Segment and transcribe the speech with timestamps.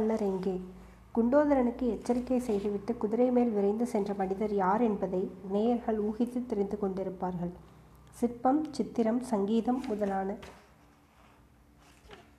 [0.00, 0.52] மாமல்லர் எங்கே?
[1.14, 5.20] குண்டோதரனுக்கு எச்சரிக்கை செய்துவிட்டு குதிரை மேல் விரைந்து சென்ற மனிதர் யார் என்பதை
[5.52, 7.50] நேயர்கள் ஊகித்து தெரிந்து கொண்டிருப்பார்கள்.
[8.18, 10.36] சிற்பம் சித்திரம் சங்கீதம் முதலான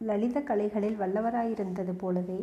[0.07, 2.39] லலித கலைகளில் வல்லவராயிருந்தது போலவே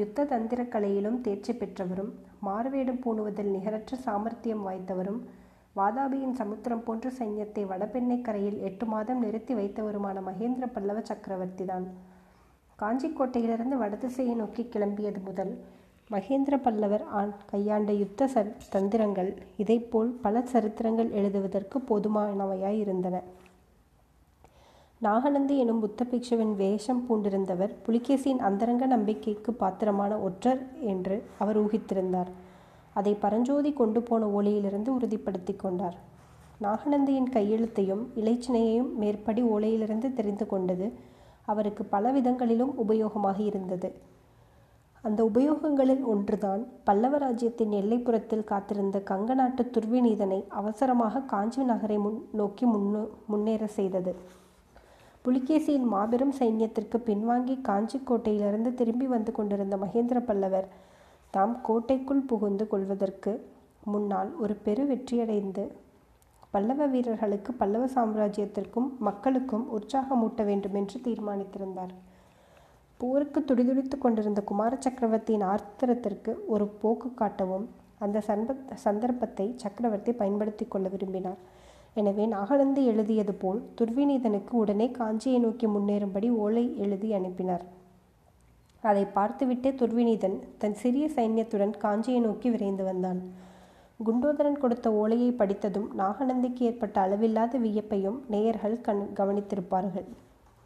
[0.00, 2.10] யுத்த தந்திர கலையிலும் தேர்ச்சி பெற்றவரும்
[2.40, 5.20] மாறுவேடம் பூணுவதில் நிகரற்ற சாமர்த்தியம் வாய்த்தவரும்
[5.76, 11.88] வாதாபியின் சமுத்திரம் போன்ற சைன்யத்தை வடபெண்ணை கரையில் எட்டு மாதம் நிறுத்தி வைத்தவருமான மகேந்திர பல்லவ சக்கரவர்த்தி தான்
[12.78, 15.52] காஞ்சிக்கோட்டையிலிருந்து வடதிசையை நோக்கி கிளம்பியது முதல்
[16.10, 23.22] மகேந்திர பல்லவர் ஆண் கையாண்ட யுத்த ச தந்திரங்கள் இதைப்போல் பல சரித்திரங்கள் எழுதுவதற்கு போதுமானவையாய் இருந்தன
[25.00, 32.30] நாகநந்தி எனும் புத்த பிக்ஷுவின் வேஷம் பூண்டிருந்தவர் புலிகேசியின் அந்தரங்க நம்பிக்கைக்கு பாத்திரமான ஒற்றர் என்று அவர் ஊகித்திருந்தார்.
[32.94, 35.96] அதை பரஞ்சோதி கொண்டு போன ஓலையிலிருந்து உறுதிப்படுத்தி கொண்டார்.
[36.62, 40.86] நாகநந்தியின் கையெழுத்தையும் இலைச்சினையையும் மேற்படி ஓலையிலிருந்து தெரிந்து கொண்டது
[41.46, 43.88] அவருக்கு பல விதங்களிலும் உபயோகமாக இருந்தது.
[45.04, 52.66] அந்த உபயோகங்களில் ஒன்றுதான் பல்லவ ராஜ்யத்தின் எல்லைப்புறத்தில் காத்திருந்த கங்க நாட்டு துர்விநீதனை அவசரமாக காஞ்சி நகரை முன் நோக்கி
[52.66, 54.14] முன்னு முன்னேற செய்தது.
[55.22, 60.68] புலிகேசியின் மாபெரும் சைன்யத்திற்கு பின்வாங்கி காஞ்சி கோட்டையிலிருந்து திரும்பி வந்து கொண்டிருந்த மகேந்திர பல்லவர்
[61.34, 63.32] தாம் கோட்டைக்குள் புகுந்து கொள்வதற்கு
[63.84, 65.64] முன்னால் ஒரு பெரு வெற்றியடைந்து
[66.56, 71.94] பல்லவ வீரர்களுக்கு பல்லவ சாம்ராஜ்யத்திற்கும் மக்களுக்கும் உற்சாகமூட்ட வேண்டும் என்று தீர்மானித்திருந்தார்.
[73.00, 77.66] போருக்கு துடிதுடித்து கொண்டிருந்த குமார சக்கரவர்த்தியின் ஆர்த்தரத்திற்கு ஒரு போக்கு காட்டவும்
[78.04, 81.40] அந்த சன்ப சந்தர்ப்பத்தை சக்கரவர்த்தி பயன்படுத்தி கொள்ள விரும்பினார்.
[82.00, 87.64] எனவே நாகநந்தி எழுதியது போல் துர்விநீதனுக்கு உடனே காஞ்சியை நோக்கி முன்னேறும்படி ஓலை எழுதி அனுப்பினார்.
[88.82, 93.20] அதை பார்த்துவிட்டே துர்விநீதன் தன் சிறிய சைன்யத்துடன் காஞ்சியை நோக்கி விரைந்து வந்தான்.
[94.00, 100.04] குண்டோதரன் கொடுத்த ஓலையை படித்ததும் நாகநந்திக்கு ஏற்பட்ட அளவில்லாத வியப்பையும் நேயர்கள் கண் கவனித்திருப்பார்கள்.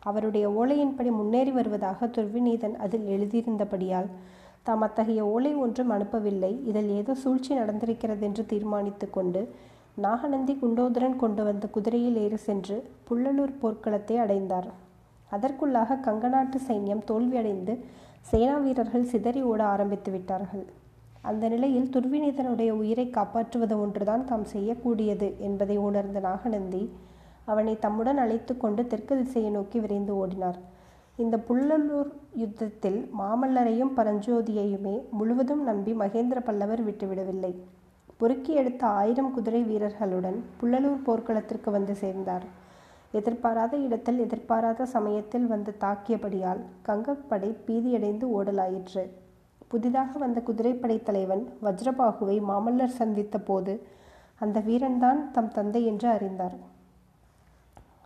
[0.03, 4.08] அவருடைய ஓலையின்படி முன்னேறி வருவதாக துர்விநீதன் அதில் எழுதியிருந்தபடியால்
[4.67, 9.42] தாம் அத்தகைய ஓலை ஒன்றும் அனுப்பவில்லை இதில் ஏதோ சூழ்ச்சி நடந்திருக்கிறது என்று தீர்மானித்து கொண்டு
[10.07, 12.77] நாகநந்தி குண்டோதரன் கொண்டு வந்த குதிரையில் ஏறி சென்று
[13.08, 14.69] புள்ளலூர் போர்க்களத்தை அடைந்தார்.
[15.30, 17.77] அதற்குள்ளாக கங்கநாட்டு சைன்யம் தோல்வியடைந்து
[18.33, 20.67] சேனா வீரர்கள் சிதறி ஓட ஆரம்பித்து விட்டார்கள்.
[21.23, 26.83] அந்த நிலையில் துர்விநீதனுடைய உயிரை காப்பாற்றுவது ஒன்றுதான் தாம் செய்யக்கூடியது என்பதை உணர்ந்த நாகநந்தி
[27.45, 30.58] அவனை தம்முடன் அழைத்து கொண்டு தெற்கு திசையை நோக்கி விரைந்து ஓடினார்.
[31.17, 32.11] இந்த புள்ளலூர்
[32.42, 37.52] யுத்தத்தில் மாமல்லரையும் பரஞ்சோதியையுமே முழுவதும் நம்பி மகேந்திர பல்லவர் விட்டுவிடவில்லை
[38.20, 42.45] பொறுக்கி எடுத்த ஆயிரம் குதிரை வீரர்களுடன் புள்ளலூர் போர்க்களத்திற்கு வந்து சேர்ந்தார்.
[43.19, 49.05] எதிர்பாராத இடத்தில் எதிர்பாராத சமயத்தில் வந்து தாக்கியபடியால் கங்கப்படை பீதியடைந்து ஓடலாயிற்று.
[49.73, 53.75] புதிதாக வந்த குதிரைப்படை தலைவன் வஜ்ரபாகுவை மாமல்லர் சந்தித்த போது
[54.45, 56.57] அந்த வீரன்தான் தம் தந்தை என்று அறிந்தார்.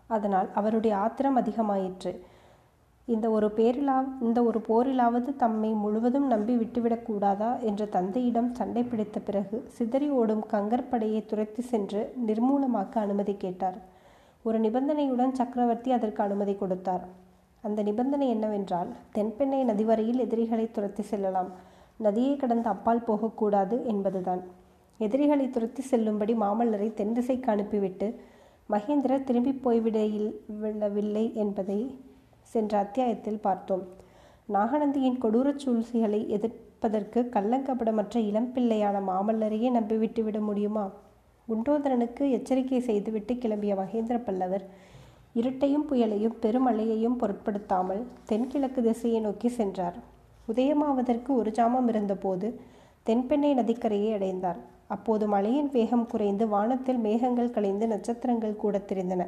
[0.06, 2.12] அதனால் அவருடைய ஆத்திரம் அதிகமாயிற்று.
[3.06, 9.58] இந்த ஒரு பேரிலா இந்த ஒரு போரிலாவது தம்மை முழுவதும் நம்பி விட்டுவிடக்கூடாதா என்ற தந்தையிடம் சண்டை பிடித்த பிறகு
[9.76, 13.78] சிதறி ஓடும் கங்கர் படையை துரத்தி சென்று நிர்மூலமாக்க அனுமதி கேட்டார்.
[14.42, 17.04] ஒரு நிபந்தனையுடன் சக்கரவர்த்தி அதற்கு அனுமதி கொடுத்தார்.
[17.66, 21.50] அந்த நிபந்தனை என்னவென்றால் தென்பெண்ணை நதிவரையில் எதிரிகளை துரத்தி செல்லலாம்.
[21.96, 24.42] நதியை கடந்து அப்பால் போகக்கூடாது என்பதுதான்.
[25.00, 28.08] எதிரிகளை துரத்தி செல்லும்படி மாமல்லரை தென் திசைக்கு அனுப்பிவிட்டு
[28.70, 31.78] மகேந்திரர் திரும்பி போய்விடவில்லை என்பதை
[32.52, 33.84] சென்ற அத்தியாயத்தில் பார்த்தோம்.
[34.52, 40.86] நாகநந்தியின் கொடூரச் சூழ்ச்சிகளை எதிர்ப்பதற்கு கள்ளங்கபடமற்ற இளம்பிள்ளையான மாமல்லரையே நம்பிவிட்டு விட முடியுமா?
[41.48, 44.64] குண்டோதரனுக்கு எச்சரிக்கை செய்துவிட்டு கிளம்பிய மகேந்திர பல்லவர்
[45.34, 49.96] இருட்டையும் புயலையும் பெருமழையையும் பொருட்படுத்தாமல் தென்கிழக்கு திசையை நோக்கி சென்றார்.
[50.48, 52.48] உதயமாவதற்கு ஒரு ஜாமம் இருந்தபோது
[53.06, 54.60] தென்பெண்ணை நதிக்கரையை அடைந்தார்.
[54.86, 59.22] அப்போது மழையின் வேகம் குறைந்து வானத்தில் மேகங்கள் கலைந்து நட்சத்திரங்கள் கூட தெரிந்தன.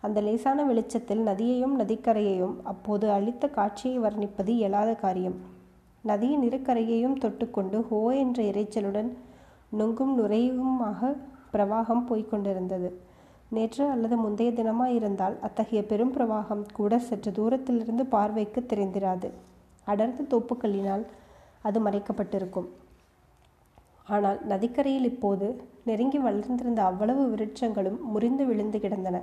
[0.00, 5.38] அந்த லேசான வெளிச்சத்தில் நதியையும் நதிக்கரையையும் அப்போது அளித்த காட்சியை வர்ணிப்பது இயலாத காரியம்.
[6.04, 9.10] நதியின் இருக்கரையையும் தொட்டுக்கொண்டு ஹோ என்ற இறைச்சலுடன்
[9.78, 11.10] நொங்கும் நுரையுமாக
[11.52, 12.90] பிரவாகம் போய்கொண்டிருந்தது
[13.50, 19.28] நேற்று அல்லது முந்தைய தினமாக இருந்தால் அத்தகைய பெரும் பிரவாகம் கூட சற்று தூரத்திலிருந்து பார்வைக்கு தெரிந்திராது.
[19.86, 21.04] அடர்ந்த தோப்புக்களினால்
[21.62, 22.68] அது மறைக்கப்பட்டிருக்கும்.
[24.04, 25.46] ஆனால் நதிக்கரையில் இப்போது
[25.84, 29.16] நெருங்கி வளர்ந்திருந்த அவ்வளவு விருட்சங்களும் முறிந்து விழுந்து கிடந்தன.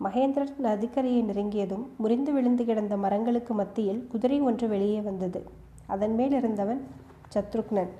[0.00, 5.40] மகேந்திரன் நதிக்கரையை நெருங்கியதும் முறிந்து விழுந்து கிடந்த மரங்களுக்கு மத்தியில் குதிரை ஒன்று வெளியே வந்தது.
[5.86, 6.80] அதன் மேல் இருந்தவன்
[7.34, 7.92] சத்ருக்னன்.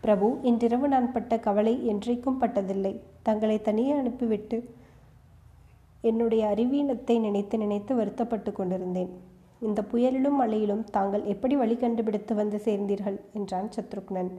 [0.00, 2.94] பிரபு இன்றிரவு நான் பட்ட கவலை என்றைக்கும் பட்டதில்லை.
[3.22, 4.56] தங்களை தனியே அனுப்பிவிட்டு
[6.00, 9.12] என்னுடைய அறிவீனத்தை நினைத்து நினைத்து வருத்தப்பட்டு கொண்டிருந்தேன்.
[9.60, 13.18] இந்த புயலிலும் மழையிலும் தாங்கள் எப்படி வழி கண்டுபிடித்து வந்து சேர்ந்தீர்கள்?
[13.32, 14.30] என்றான் சத்ருக்னன்.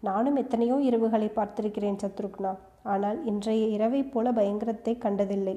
[0.00, 2.52] நானும் எத்தனையோ இரவுகளை பார்த்திருக்கிறேன் சத்ருக்னா.
[2.82, 5.56] ஆனால் இன்றைய இரவைப் போல பயங்கரத்தை கண்டதில்லை.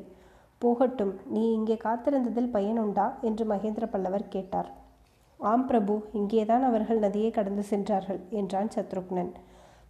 [0.60, 4.70] போகட்டும் நீ இங்கே காத்திருந்ததில் பயனுண்டா என்று மகேந்திர பல்லவர் கேட்டார்.
[5.40, 9.32] ஆம் பிரபு இங்கேதான் அவர்கள் நதியை கடந்து சென்றார்கள் என்றான் சத்ருக்னன்.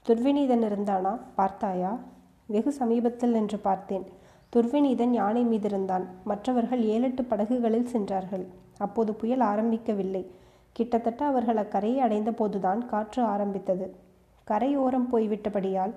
[0.05, 1.13] துர்விநீதன் இருந்தானா?
[1.35, 1.91] பார்த்தாயா?
[2.51, 4.05] வெகு சமீபத்தில் என்று பார்த்தேன்.
[4.53, 6.05] துர்விநீதன் யானை மீதிருந்தான்.
[6.23, 8.45] மற்றவர்கள் ஏழெட்டு படகுகளில் சென்றார்கள்.
[8.77, 10.23] அப்போது புயல் ஆரம்பிக்கவில்லை.
[10.75, 13.85] கிட்டத்தட்ட அவர்கள் அக்கரையை அடைந்த போதுதான் காற்று ஆரம்பித்தது.
[14.47, 15.93] கரையோரம் போய்விட்டபடியால்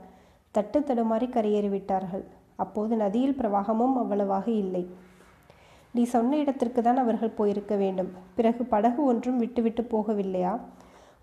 [0.54, 2.24] தட்டு தடுமாறி கரையேறிவிட்டார்கள்.
[2.64, 4.82] அப்போது நதியில் பிரவாகமும் அவ்வளவாக இல்லை.
[5.94, 8.10] நீ சொன்ன இடத்திற்கு தான் அவர்கள் போயிருக்க வேண்டும்.
[8.36, 10.52] பிறகு படகு ஒன்றும் விட்டுவிட்டு போகவில்லையா?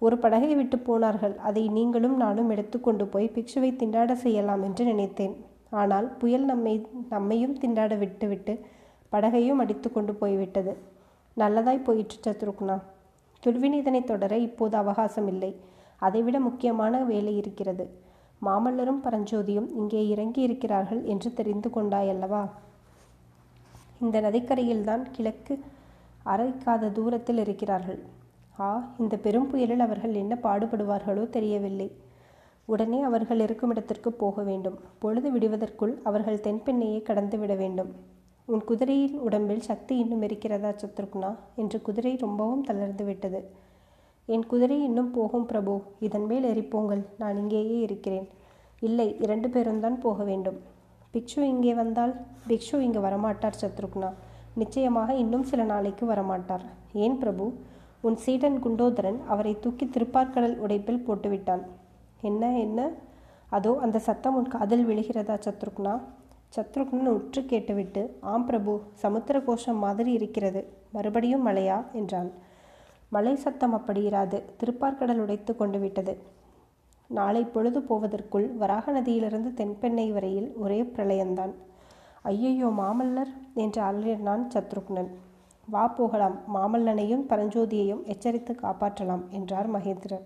[0.02, 1.36] ஒரு படகை விட்டு போனார்கள்.
[1.48, 5.36] அதை நீங்களும் நானும் எடுத்துக்கொண்டு போய் பிக்ஷுவை திண்டாட செய்யலாம் என்று நினைத்தேன்.
[5.82, 6.74] ஆனால் புயல் நம்மை
[7.10, 8.54] நம்மையும் திண்டாட விட்டுவிட்டு
[9.12, 10.74] படகையும் அடித்து கொண்டு போய்விட்டது.
[11.38, 12.78] நல்லதாய் போயிற்று சத்ருக்னா.
[13.44, 15.52] துர்விநீதனை தொடர இப்போது அவகாசம் இல்லை
[15.98, 17.86] அதைவிட முக்கியமான வேலை இருக்கிறது.
[18.42, 22.44] மாமல்லரும் பரஞ்சோதியும் இங்கே இறங்கி இருக்கிறார்கள் என்று தெரிந்து கொண்டாயல்லவா?
[24.04, 25.56] இந்த நதிக்கரையில்தான் கிழக்கு
[26.26, 28.00] அரைக்காத தூரத்தில் இருக்கிறார்கள்.
[28.64, 28.70] ஆ
[29.02, 31.90] இந்த பெரும் புயலில் அவர்கள் என்ன பாடுபடுவார்களோ தெரியவில்லை.
[32.66, 34.78] உடனே அவர்கள் இருக்கும் இடத்திற்கு போக வேண்டும்.
[35.00, 37.92] பொழுது விடுவதற்குள் அவர்கள் தென்பெண்ணையை கடந்து விட வேண்டும்.
[38.48, 41.32] உன் குதிரையின் உடம்பில் சக்தி இன்னும் இருக்கிறதா சத்ருக்னா?
[41.62, 43.42] என்று குதிரை ரொம்பவும் தளர்ந்து விட்டது.
[44.26, 45.74] என் குதிரை இன்னும் போகும் பிரபு
[46.08, 48.28] இதன் மேல் எரிப்போங்கள் நான் இங்கேயே இருக்கிறேன்.
[48.88, 50.60] இல்லை இரண்டு பேரும் தான் போக வேண்டும்.
[51.14, 52.14] பிக்ஷு இங்கே வந்தால்?
[52.50, 54.10] பிக்ஷு இங்கே வரமாட்டார் சத்ருக்னா.
[54.62, 56.66] நிச்சயமாக இன்னும் சில நாளைக்கு வரமாட்டார்.
[57.06, 57.46] ஏன் பிரபு?
[58.04, 61.64] உன் சீடன் குண்டோதரன் அவரை தூக்கி திருப்பார்கடல் உடைப்பில் போட்டுவிட்டான்.
[62.22, 62.80] என்ன என்ன?
[63.50, 65.94] அதோ அந்த சத்தம் உன் காதில் விழுகிறதா சத்ருக்னா?
[66.54, 68.02] சத்ருக்னன் உற்று கேட்டுவிட்டு
[68.32, 70.62] ஆம் பிரபு சமுத்திர கோஷம் மாதிரி இருக்கிறது
[70.94, 72.30] மறுபடியும் மழையா என்றான்.
[73.12, 76.14] மலை சத்தம் அப்படி இராது திருப்பார்கடல் உடைத்து கொண்டு விட்டது.
[77.10, 81.54] நாளை பொழுது போவதற்குள் வராக நதியிலிருந்து தென்பெண்ணை வரையில் ஒரே பிரளயம்தான்.
[82.26, 83.32] ஐயையோ மாமல்லர்!
[83.56, 85.10] என்று அலறினான் சத்ருக்னன்.
[85.74, 90.26] வா போகலாம் மாமல்லனையும் பரஞ்சோதியையும் எச்சரித்து காப்பாற்றலாம் என்றார் மகேந்திரர்.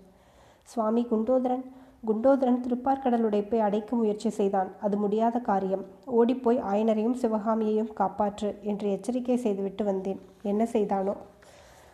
[0.62, 1.64] சுவாமி குண்டோதரன்
[2.08, 4.70] குண்டோதரன் திருப்பார்கடல் உடைப்பை அடைக்க முயற்சி செய்தான்.
[4.80, 5.84] அது முடியாத காரியம்.
[6.18, 10.20] ஓடிப்போய் ஆயனரையும் சிவகாமியையும் காப்பாற்று என்று எச்சரிக்கை செய்துவிட்டு வந்தேன்.
[10.42, 11.14] என்ன செய்தானோ?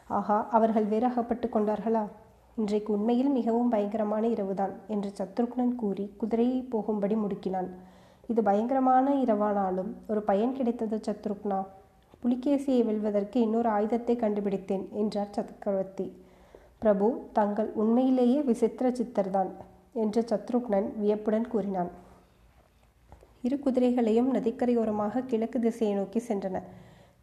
[0.07, 2.05] ஆஹா அவர்கள் வேறு அகப்பட்டு கொண்டார்களா?
[2.57, 7.71] இன்றைக்கு உண்மையில் மிகவும் பயங்கரமான இரவுதான் என்று சத்ருக்னன் கூறி குதிரையை போகும்படி முடுக்கினான்.
[8.27, 11.61] இது பயங்கரமான இரவானாலும் ஒரு பயன் கிடைத்தது சத்ருக்னா?
[12.23, 16.07] புலிகேசியை வெல்வதற்கு இன்னொரு ஆயுதத்தை கண்டுபிடித்தேன் என்றார் சக்கரவர்த்தி.
[16.79, 19.51] பிரபு தங்கள் உண்மையிலேயே விசித்திர சித்தர்தான்
[20.03, 21.91] என்று சத்ருக்னன் வியப்புடன் கூறினான்.
[23.47, 26.57] இரு குதிரைகளையும் நதிக்கரையோரமாக கிழக்கு திசையை நோக்கி சென்றன.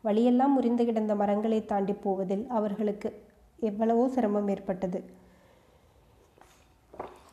[0.01, 3.09] வழியெல்லாம் முறிந்து கிடந்த மரங்களை தாண்டி போவதில் அவர்களுக்கு
[3.59, 4.99] எவ்வளவோ சிரமம் ஏற்பட்டது.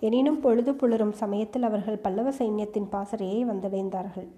[0.07, 4.29] எனினும் பொழுது புலரும் சமயத்தில் அவர்கள் பல்லவ சைன்யத்தின் பாசறையை வந்தடைந்தார்கள்.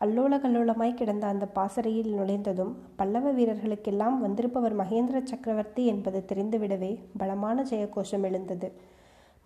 [0.00, 8.22] அல்லோல கல்லோலமாய் கிடந்த அந்த பாசறையில் நுழைந்ததும் பல்லவ வீரர்களுக்கெல்லாம் வந்திருப்பவர் மகேந்திர சக்கரவர்த்தி என்பது தெரிந்துவிடவே பலமான ஜெயகோஷம்
[8.22, 8.68] எழுந்தது.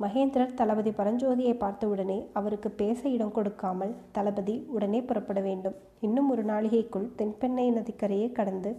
[0.00, 5.75] மகேந்திரர் தளபதி பரஞ்சோதியை பார்த்தவுடனே அவருக்கு பேச இடம் கொடுக்காமல் தளபதி உடனே புறப்பட வேண்டும்.
[6.00, 8.72] இன்னும் ஒரு நாளிகைக்குள் தென்பெண்ணை நதிக்கரையை கடந்து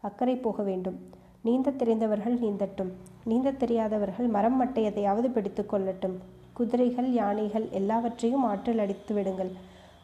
[0.00, 0.98] அக்கறை போக வேண்டும்.
[1.42, 2.92] நீந்த தெரிந்தவர்கள் நீந்தட்டும்.
[3.24, 6.16] நீந்த தெரியாதவர்கள் மரம் மட்டையதையாவது பிடித்து கொள்ளட்டும்.
[6.52, 9.50] குதிரைகள் யானைகள் எல்லாவற்றையும் ஆற்றில் அடித்து விடுங்கள்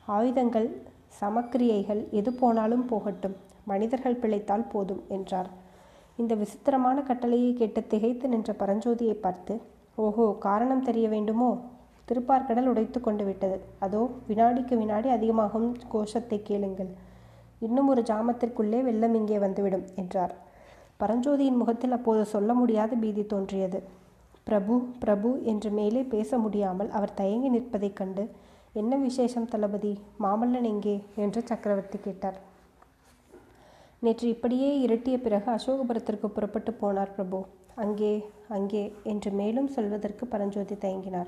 [0.06, 0.68] ஆயுதங்கள்
[1.20, 3.36] சமக்கிரியைகள் எது போனாலும் போகட்டும்.
[3.64, 5.50] மனிதர்கள் பிழைத்தால் போதும் என்றார்.
[6.18, 9.54] இந்த விசித்திரமான கட்டளையை கேட்டு திகைத்து நின்ற பரஞ்சோதியை பார்த்து
[9.98, 11.50] ஓஹோ காரணம் தெரிய வேண்டுமோ?
[12.08, 13.56] திருப்பார்கடல் உடைத்து கொண்டு விட்டது.
[13.78, 16.90] அதோ வினாடிக்கு வினாடி அதிகமாகும் கோஷத்தை கேளுங்கள்.
[17.58, 20.32] இன்னும் ஒரு ஜாமத்திற்குள்ளே வெள்ளம் இங்கே வந்துவிடும் என்றார்.
[21.00, 23.78] பரஞ்சோதியின் முகத்தில் அப்போது சொல்ல முடியாத பீதி தோன்றியது.
[24.44, 28.24] பிரபு பிரபு என்று மேலே பேச முடியாமல் அவர் தயங்கி நிற்பதைக் கண்டு
[28.74, 29.98] என்ன விசேஷம் தளபதி?
[30.20, 31.02] மாமல்லன் எங்கே?
[31.16, 32.38] என்று சக்கரவர்த்தி கேட்டார்.
[33.98, 37.44] நேற்று இப்படியே இரட்டிய பிறகு அசோகபுரத்திற்கு புறப்பட்டு போனார் பிரபு.
[37.74, 41.26] அங்கே அங்கே என்று மேலும் சொல்வதற்கு பரஞ்சோதி தயங்கினார்.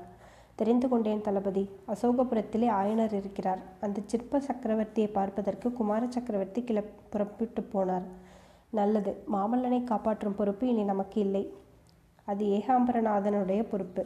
[0.55, 1.69] தெரிந்து கொண்டேன் தளபதி.
[1.87, 3.59] அசோகபுரத்திலே ஆயனர் இருக்கிறார்.
[3.81, 8.07] அந்த சிற்ப சக்கரவர்த்தியை பார்ப்பதற்கு குமார சக்கரவர்த்தி கிள புறப்பட்டு போனார்.
[8.69, 9.23] நல்லது.
[9.33, 11.53] மாமல்லனை காப்பாற்றும் பொறுப்பு இனி நமக்கு இல்லை.
[12.25, 14.05] அது ஏகாம்பரநாதனுடைய பொறுப்பு.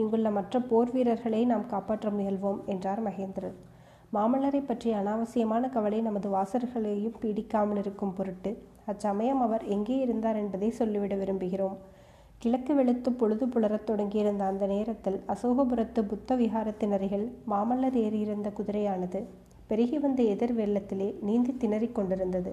[0.00, 3.56] இங்குள்ள மற்ற போர் வீரர்களை நாம் காப்பாற்ற முயல்வோம் என்றார் மகேந்திரன்.
[4.14, 8.50] மாமல்லரை பற்றிய அனாவசியமான கவலை நமது வாசர்களையும் பீடிக்காமல் இருக்கும் பொருட்டு
[8.86, 11.76] அச்சமயம் அவர் எங்கே இருந்தார் என்பதை சொல்லிவிட விரும்புகிறோம்.
[12.38, 19.20] கிழக்கு வெளுத்து பொழுது புலரத் தொடங்கியிருந்த அந்த நேரத்தில் அசோகபுரத்து புத்த விகாரத்தின் அருகில் மாமல்லர் ஏறியிருந்த குதிரையானது
[19.66, 22.52] பெருகி வந்த எதிர் வெள்ளத்திலே நீந்தி திணறிக் கொண்டிருந்தது.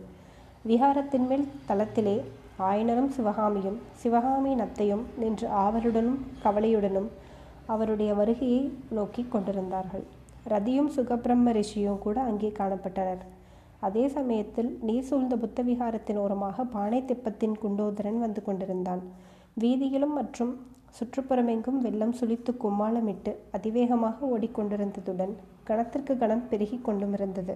[0.67, 2.15] விகாரத்தின் மேல் தளத்திலே
[2.59, 7.09] ஆயனரும் சிவகாமியும் சிவகாமியின் அத்தையும் நின்று ஆவலுடனும் கவலையுடனும்
[7.67, 10.03] அவருடைய வருகையை நோக்கி கொண்டிருந்தார்கள்.
[10.47, 13.23] ரதியும் சுகபிரம்ம ரிஷியும் கூட அங்கே காணப்பட்டனர்.
[13.79, 19.01] அதே சமயத்தில் நீர் சூழ்ந்த புத்த விகாரத்தின் ஓரமாக பானை தெப்பத்தின் குண்டோதரன் வந்து கொண்டிருந்தான்.
[19.61, 20.53] வீதியிலும் மற்றும்
[20.97, 27.55] சுற்றுப்புறமெங்கும் வெள்ளம் சுழித்து கும்மாளமிட்டு அதிவேகமாக ஓடிக்கொண்டிருந்ததுடன் கணத்திற்கு கணம் பெருகிக் கொண்டுமிருந்தது.